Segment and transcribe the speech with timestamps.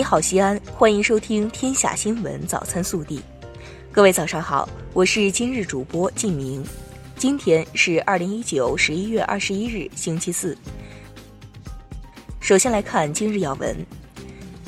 [0.00, 3.18] 你好，西安，欢迎收听《天下新闻早餐速递》。
[3.92, 6.64] 各位早上好，我是今日主播静明。
[7.18, 10.56] 今天是二零一九十一月二十一日，星期四。
[12.40, 13.76] 首先来看今日要闻。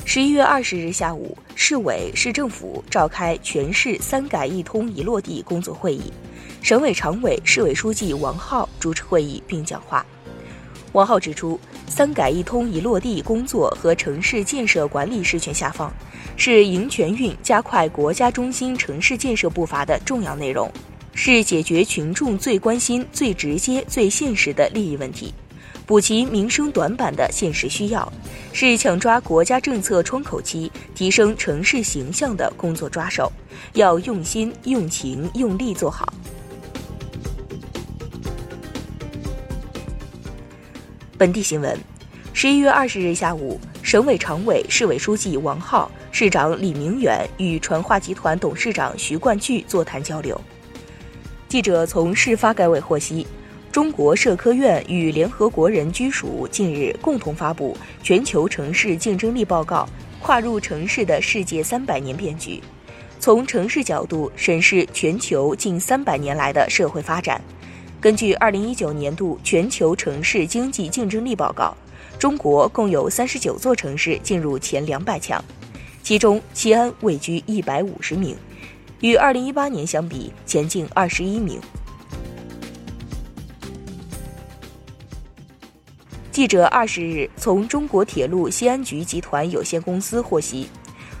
[0.05, 6.13] 十一月二十日下午，市委市政府召开全市“三改一通”一落地工作会议，
[6.61, 10.05] 省委常委、市委书记王浩主持会议并讲话。
[10.91, 11.59] 王浩指出。
[11.87, 15.93] 三改一通一落地工作和城市建设管理事权下放，
[16.35, 20.71] 是营全运加快国家中心城市建设步伐的重要内容，
[21.13, 25.31] 是解决群众最关心、最直接、最现实的利益问题，
[25.85, 28.11] 补齐民生短板的现实需要，
[28.51, 33.31] 是抢抓国家政策窗口期、提升城市形象的工作抓手，
[33.73, 36.11] 要用心、用情、用力做好。
[41.23, 41.79] 本地新闻，
[42.33, 50.37] 十一月二十日下午，省委常委、市委书记王浩、市长李明远与传化集团董事长徐冠巨座谈交流。
[51.47, 53.25] 记者从市发改委获悉，
[53.71, 57.73] 中国社科院与联合国人居署近日共同发布
[58.05, 59.87] 《全球城市竞争力报告》，
[60.21, 62.61] 跨入城市的世界三百年变局，
[63.21, 67.41] 从城市角度审视全球近三百年来的社会发展。
[68.03, 71.73] 根据二零一九年度全球城市经济竞争力报告，
[72.19, 75.41] 中国共有三十九座城市进入前两百强，
[76.03, 78.35] 其中西安位居一百五十名，
[78.99, 81.61] 与二零一八年相比前进二十一名。
[86.29, 90.67] 记者二十日从中国铁路西安局集团有限公司获悉，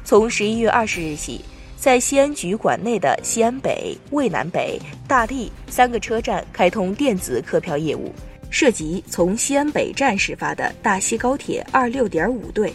[0.03, 1.45] 从十一月二十日起。
[1.83, 8.09] 在西安局管内的西安北、渭南北、大荔三个车站开通电子客票业务，
[8.49, 12.73] 涉及从西安北站始发的大西高铁二六点五对，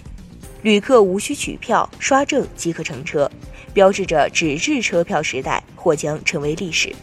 [0.60, 3.31] 旅客无需取票、刷证即可乘车，
[3.72, 6.94] 标志着纸质车票时代或将成为历史。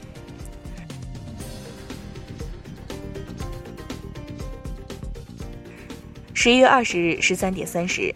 [6.36, 8.14] 十一月二十日十三点三十。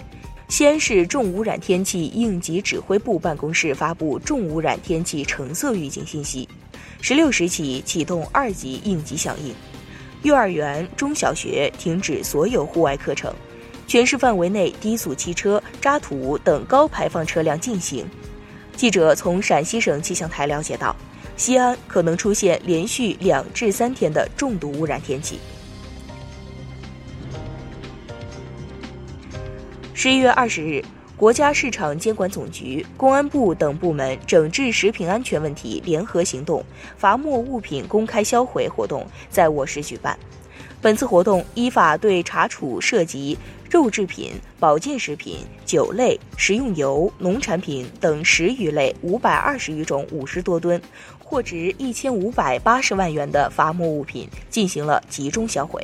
[0.59, 6.50] 西安市重污染天气应急指挥部办公室发布重污染天气橙色预警信息，
[7.00, 9.56] 十六时起启动二级应急响应，
[10.24, 13.34] 幼儿园、中小学停止所有户外课程，
[13.88, 18.06] 全市范围内低速汽车、渣土等高排放车辆禁行。
[18.75, 20.94] 记者从陕西省气象台了解到，
[21.38, 25.40] 西安可能出现连续两至三天的重度污染天气。
[30.02, 30.82] 十一月二十日，
[31.18, 36.64] 国家市场监管总局、公安部等部门整治食品安全问题联合行动
[36.96, 40.18] “罚没物品公开销毁”活动在我市举办。
[40.82, 43.38] 本次活动依法对查处涉及
[43.70, 50.81] 肉制品、保健食品、酒类、食用油、农产品等十余类五百二十余种五十多吨，
[51.22, 55.84] 货值一千五百八十万元的罚没物品进行了集中销毁。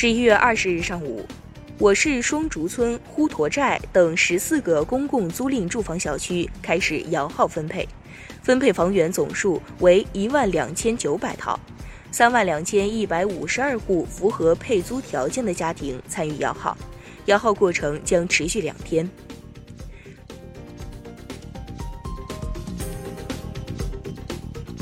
[0.00, 1.26] 十一月二十日上午，
[1.76, 7.86] 我市双竹村、呼沱寨等十四个公共租赁住房小区开始摇号分配，
[8.42, 11.60] 分配房源总数为一万两千九百套，
[12.10, 16.74] 三万两千一百五十二户符合配租条件的家庭参与摇号，
[17.26, 19.06] 摇号过程将持续两天。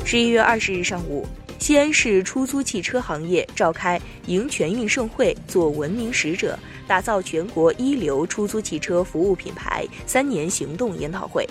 [0.05, 1.27] 十一月二十日上午。
[1.59, 11.45] 西安市出租汽车行业召开“迎全运盛会，做文明使者，打造全国一流出租汽车服务品牌”三年行动研讨会，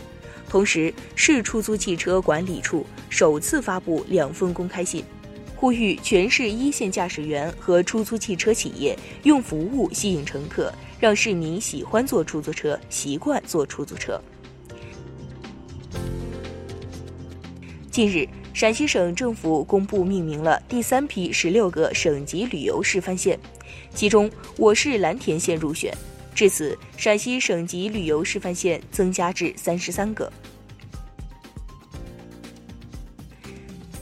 [0.49, 5.05] 同时，市出租汽车管理处首次发布两封公开信，
[5.55, 14.19] 呼吁全市一线驾驶员和出租汽车企业用服务吸引乘客，让市民喜欢坐出租车，习惯坐出租车。
[17.99, 18.29] 近日。
[18.55, 23.37] 陕西省政府公布命名了第三批十六个省级旅游示范县，
[23.93, 25.93] 其中我市蓝田县入选，
[26.33, 30.33] 至此陕西省级旅游示范县增加至三十三个。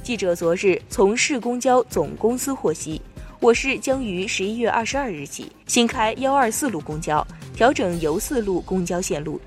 [0.03, 3.01] 记者昨日从市公交总公司获悉，
[3.41, 9.41] 我市将于十一月二十二日起新开幺二四路公交，调整由四路公交线路。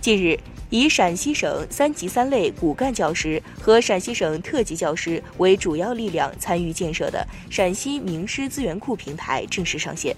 [0.00, 0.40] 近日。
[0.70, 10.14] 以陕西省三级三类骨干教师和陕西省特级教师为主要力量参与建设的陕西名师资源库平台正式上线。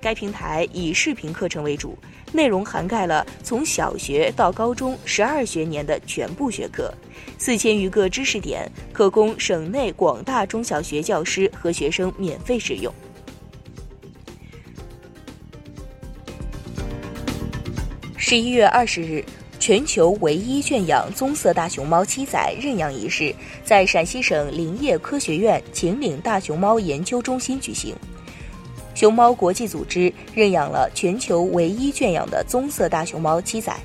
[0.00, 1.96] 该平台以视频课程为主，
[2.32, 6.92] 内容涵盖了从小学到高中十二学年的全部学科，
[7.38, 12.92] 四千余个知识点可供省内广大中小学教师和学生免费使用。
[18.16, 19.24] 十一月二十日，
[19.66, 23.34] 全球唯一圈养棕色大熊猫七仔认养仪式
[23.64, 27.92] 在陕西省林业科学院秦岭大熊猫研究中心举行。
[28.94, 33.76] 熊猫国际组织认养了全球唯一圈养的棕色大熊猫七仔。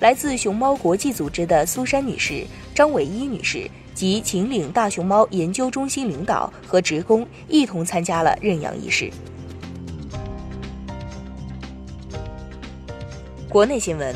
[0.00, 2.44] 来自熊猫国际组织的苏珊女士、
[2.74, 9.08] 张伟一女士及秦岭大熊猫研究中心领导和职工一同参加了认养仪式。
[13.48, 14.12] 国内新闻，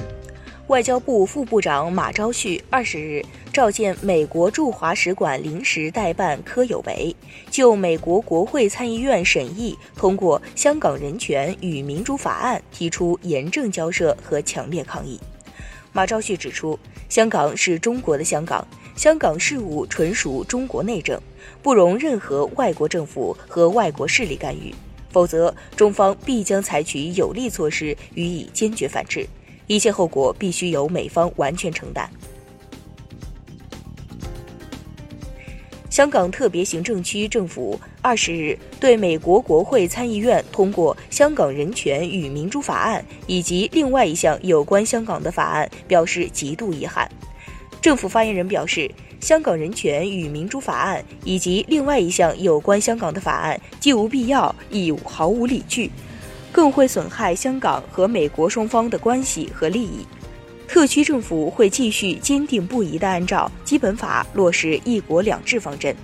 [0.68, 3.24] 外交部副部长马朝旭二十日
[3.54, 7.16] 召见美国驻华使馆临时代办柯有为，
[7.50, 15.18] 就美国国会参议院审议通过《香港人权与民主法案》提出严正交涉和强烈抗议。
[15.90, 16.78] 马朝旭指出，
[17.08, 21.18] 香港是中国的香港，香港事务纯属中国内政，
[21.62, 24.74] 不容任何外国政府和外国势力干预。
[25.10, 29.26] 否则，中方必将采取有力措施予以坚决反制，
[29.68, 32.10] 一切后果必须由美方完全承担。
[35.88, 47.08] 香港特别行政区政府二十日对美国国会参议院通过《香港人权与民主法案》以及另外一项有关香港的法案表示极度遗憾。
[47.80, 48.90] 政府发言人表示。
[49.20, 55.90] 香港人权与民主法案以及另外一项有关香港的法案既无必要，亦毫无理据，
[56.52, 60.06] 更会损害香港和美国双方的关系和利益。
[60.66, 65.96] 特区政府会继续坚定不移地按照基本法落实“一国两制”方针。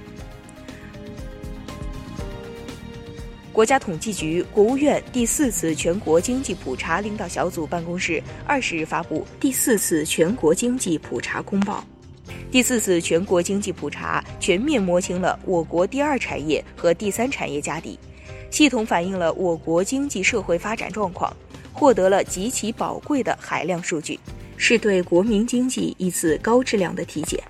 [3.52, 11.84] 国家统计局、国务院第四次全国经济普查领导小组办公室二十日发布第四次全国经济普查公报。
[12.50, 17.96] 第四次全国经济普查全面摸清了我国第二产业和第三产业家底，
[18.54, 21.36] 系统反映了我国经济社会发展状况，
[21.72, 24.16] 获得了极其宝贵的海量数据，
[24.56, 27.42] 是对国民经济一次高质量的体检。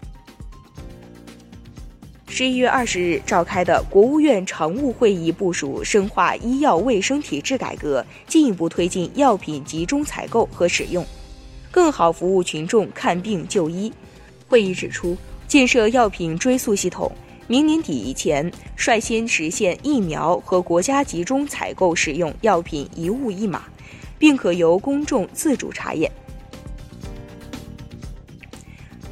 [2.27, 11.05] 十一月二十日召开的国务院常务会议部署深化医药卫生体制改革，进一步推进药品集中采购和使用，
[11.71, 13.93] 更好服务群众看病就医。
[14.49, 15.15] 会议指出，
[15.47, 17.13] 建设药品追溯系统，
[17.47, 23.65] 明年底以前率先实现疫苗和国家集中采购使用药品一物一码，
[24.19, 26.11] 并可由公众自主查验。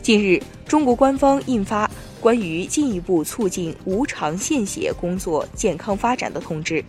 [0.01, 1.89] 近日，中国官方印发
[2.21, 6.83] 关于进一步促进无偿献血工作健康发展的通知。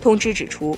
[0.00, 0.76] 通知指出，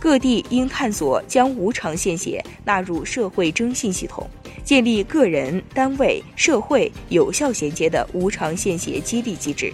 [0.00, 4.28] 各地应探索将无偿献血纳入社会征信系统。
[4.66, 9.72] 建立个人、单位、社会有效衔接的无偿献血激励机制，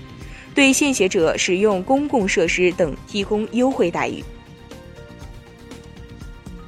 [0.55, 4.23] 对献血者使用公共设施等提供优惠待遇。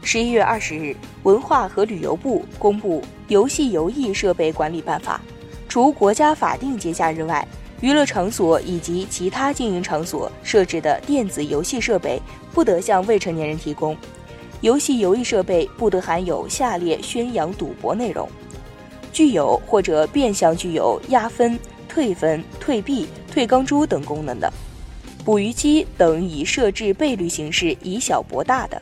[0.02, 5.20] 十一月二十日，文化和旅游部公布《游戏游艺设备管理办法》，
[5.68, 7.46] 除国家法定节假日外，
[7.82, 12.18] 娱乐场所以及其他经营场所设置的电子游戏设备
[12.54, 13.94] 不得向未成年人提供。
[14.60, 18.26] 游戏游艺设备不得含有下列宣扬赌博内容：
[19.12, 24.50] 具有或者变相具有压分、退分、退币、退钢珠等功能的；
[25.22, 28.78] 捕鱼机等以设置倍率形式以小博大的；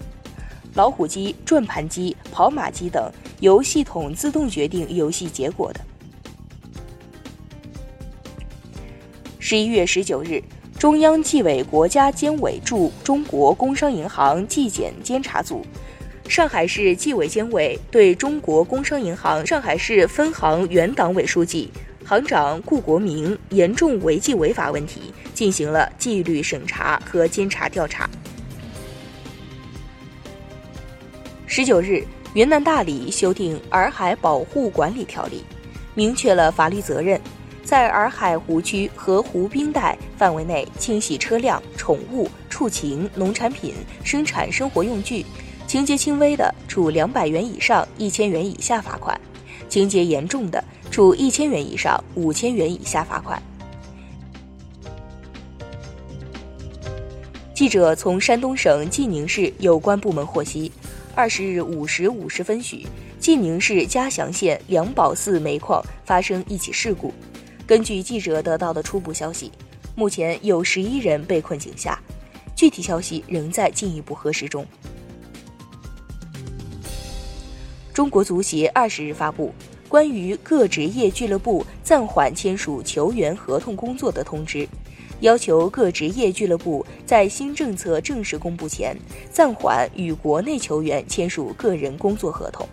[0.75, 3.11] 老虎机、转盘机、跑马机等
[3.41, 5.81] 由系统自动决定游戏结果的。
[9.41, 10.41] 十一月十九日。
[10.83, 15.65] 中央纪委国家监委驻中国工商银行纪检监察组、
[16.27, 21.71] 上海市纪委监委对中国工商银行上海市分行原党委书记、
[22.05, 28.11] 行长顾国明严重违纪违法问题进行了纪律审查和监察调查。
[31.47, 32.03] 十九日，
[32.35, 35.45] 云南大理修订《洱海保护管理条例》，
[35.95, 37.21] 明确了法律责任。
[37.65, 45.25] 在洱海湖区和湖滨带范围内清洗车辆、宠物、畜禽、农产品、生产生活用具，
[45.67, 49.17] 情节轻微的，处两百元以上一千元以下罚款；
[49.69, 53.41] 情节严重的，处一千元以上五千元以下罚款。
[57.55, 60.71] 记者从山东省济宁市有关部门获悉，
[61.15, 62.85] 二十日五时五十分许，
[63.21, 67.15] 济宁市嘉祥县梁宝寺煤矿发生一起事故。
[67.67, 69.51] 根据记者得到的初步消息，
[69.95, 71.99] 目前有十一人被困井下。
[72.55, 74.65] 具体消息仍在进一步核实中。
[77.93, 79.53] 中国足协二十日发布
[79.89, 84.69] 关于各职业俱乐部暂缓签署球员合同工作的通知，
[85.21, 88.97] 要求各职业俱乐部在新政策正式公布前
[89.31, 92.67] 暂缓与国内球员签署个人工作合同。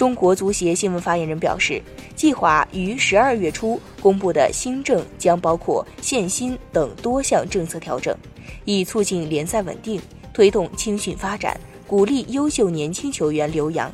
[0.00, 1.78] 中国足协新闻发言人表示，
[2.16, 8.16] 计划于十二月初公布的新政将包括限薪等多项政策调整，
[8.64, 10.00] 以促进联赛稳定，
[10.32, 11.54] 推动青训发展，
[11.86, 13.92] 鼓励优秀年轻球员留洋。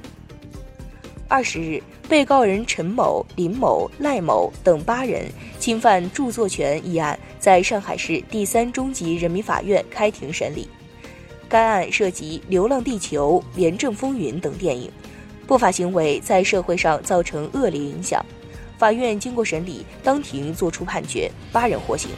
[1.27, 5.25] 二十日，被告人陈某、林某、赖某等八人
[5.59, 10.69] 侵犯著作权一案在上海市第三中级人民法院开庭审理。
[11.49, 14.91] 该案涉及《流浪地球》《廉政风云》等电影，
[15.47, 18.25] 不法行为在社会上造成恶劣影响。
[18.79, 22.11] 法院经过审理，当庭作出判决，八人获刑。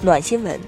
[0.00, 0.58] 暖新闻：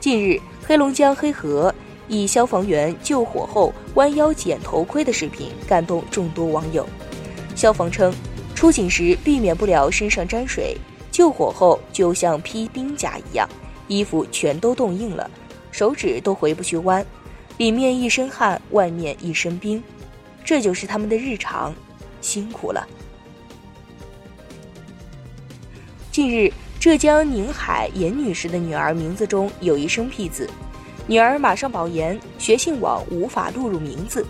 [0.00, 1.74] 近日，黑龙江黑河。
[2.06, 6.86] 一消防员救火后弯腰捡头盔的视频感动众多网友。
[7.56, 8.12] 消防称，
[8.54, 10.76] 出警时避免不了身上沾水，
[11.10, 13.48] 救火后就像披冰甲一样，
[13.88, 15.30] 衣服全都冻硬了，
[15.74, 17.04] 手指都回不去弯，
[17.56, 19.82] 里面一身汗，外面一身冰，
[20.44, 21.74] 这就是他们的日常，
[22.20, 22.86] 辛苦了。
[26.12, 30.48] 近日，浙江宁海严女士的女儿名字中有一生僻字。
[31.08, 34.24] 女儿马上保研，学信网无法录入名字，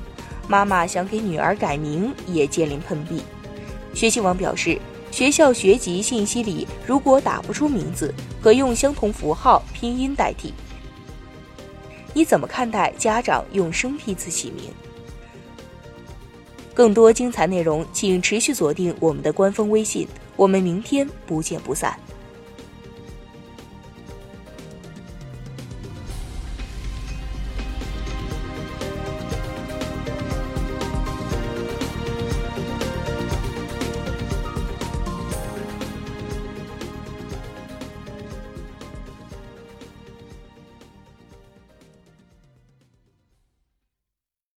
[0.48, 3.22] 妈妈想给女儿改名也接连碰壁。
[3.92, 4.78] 学信网表示，
[5.10, 10.54] 学校学籍信息里如果打不出名字，可用相同符号拼音代替。
[12.14, 14.70] 你怎么看待家长用生僻字起名？
[16.72, 21.98] 更多精彩内容，请持续锁定我们的官方微信，我们明天不见不散。